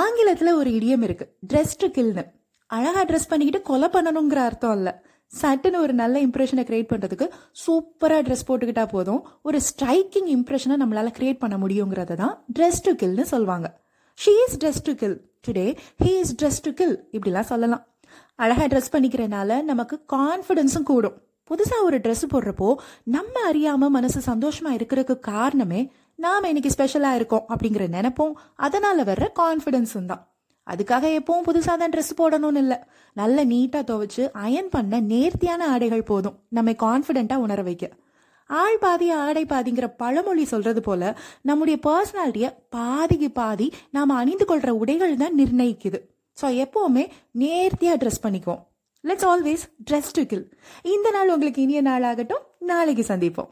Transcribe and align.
ஆங்கிலத்துல 0.00 0.50
ஒரு 0.60 0.70
இடியம் 0.70 1.02
இருக்கு. 1.06 1.26
ட்ரெஸ் 1.50 1.78
டு 1.80 1.86
கில்னு 1.96 2.24
அழகா 2.66 3.02
ட்ரெஸ் 3.04 3.30
பண்ணிக்கிட்டு 3.30 3.66
கொலை 3.68 3.88
பண்ணணுங்கிற 3.94 4.40
அர்த்தம் 4.48 4.76
இல்ல. 4.78 4.90
சட்டுன்னு 5.32 5.78
ஒரு 5.84 5.92
நல்ல 6.00 6.16
இம்ப்ரெஷனை 6.26 6.62
கிரியேட் 6.68 6.90
பண்றதுக்கு 6.92 7.26
சூப்பரா 7.62 8.18
ட்ரெஸ் 8.26 8.46
போட்டுக்கிட்டா 8.48 8.84
போதும். 8.88 9.20
ஒரு 9.42 9.58
ஸ்ட்ரைக்கிங் 9.68 10.28
இம்ப்ரெஷனை 10.36 10.76
நம்மளால 10.82 11.12
கிரியேட் 11.18 11.42
பண்ண 11.44 11.56
முடியுங்கிறத 11.56 12.16
தான் 12.22 12.34
ட்ரெஸ் 12.58 12.82
டு 12.86 12.92
கில்னு 13.02 13.26
சொல்லுவாங்க 13.32 13.68
she 14.18 14.34
is 14.46 14.58
dress 14.62 14.82
to 14.88 14.94
kill 15.02 15.16
today 15.46 15.66
he 16.04 16.12
is 16.22 16.34
dress 16.40 16.62
to 16.62 16.72
kill 16.80 16.96
இப்படிலாம் 17.12 17.50
சொல்லலாம். 17.52 17.84
அழகா 18.34 18.64
ட்ரெஸ் 18.64 18.92
பண்ணிக்கிறனால 18.92 19.62
நமக்கு 19.70 19.98
கான்ஃபிடென்ஸும் 20.12 20.88
கூடும். 20.90 21.16
புதுசா 21.50 21.76
ஒரு 21.84 21.98
ட்ரெஸ் 21.98 22.24
போடுறப்போ 22.32 22.68
நம்ம 23.14 23.34
அறியாம 23.50 23.88
மனசு 23.96 24.20
சந்தோஷமா 24.32 24.70
இருக்கிறதுக்கு 24.76 25.16
காரணமே 25.18 25.80
நாம் 26.18 26.48
இன்னைக்கு 26.48 26.70
ஸ்பெஷலாக 26.74 27.18
இருக்கோம் 27.18 27.46
அப்படிங்கிற 27.52 27.84
நினைப்போம் 27.94 28.34
அதனால் 28.66 29.00
வர்ற 29.08 29.26
கான்ஃபிடென்ஸும் 29.40 30.10
தான். 30.10 30.22
அதுக்காக 30.66 31.04
எப்பவும் 31.18 31.46
புதுசாக 31.48 31.76
தான் 31.80 31.92
ட்ரெஸ் 31.94 32.18
போடணும்னு 32.20 32.60
இல்லை. 32.64 32.78
நல்ல 33.20 33.44
நீட்டாக 33.52 33.84
துவைச்சு 33.90 34.22
அயன் 34.44 34.70
பண்ண 34.74 35.00
நேர்த்தியான 35.12 35.66
ஆடைகள் 35.74 36.08
போதும். 36.10 36.36
நம்மை 36.56 36.74
கான்ஃபிடென்ட்டாக 36.84 37.44
உணர 37.46 37.62
வைக்க. 37.68 37.86
ஆள் 38.50 38.78
பாதி 38.84 39.08
ஆடை 39.24 39.42
பாதிங்கிற 39.52 39.86
பழமொழி 40.02 40.44
சொல்றது 40.52 40.80
போல 40.86 41.02
நம்முடைய 41.48 41.76
பர்சனாலிட்டியை 41.86 42.50
பாதிக்கு 42.76 43.28
பாதி 43.40 43.66
நாம் 43.96 44.12
அணிந்து 44.20 44.46
கொள்ற 44.50 44.70
உடைகள் 44.82 45.14
தான் 45.22 45.38
நிர்ணயிக்குது. 45.40 46.00
ஸோ 46.38 46.46
எப்போவுமே 46.64 47.04
நேர்த்தியாக 47.42 48.00
ட்ரெஸ் 48.02 48.22
பண்ணிக்குவோம். 48.26 48.62
Let's 49.04 49.28
always 49.32 49.64
dress 49.88 50.14
to 50.18 50.24
kill 50.32 50.46
இந்த 50.94 51.10
நாள் 51.16 51.32
உங்களுக்கு 51.34 51.62
இனிய 51.66 51.82
நாள் 51.88 52.06
ஆகட்டும் 52.10 52.44
நாளைக்கு 52.70 53.04
சந்திப்போம். 53.12 53.50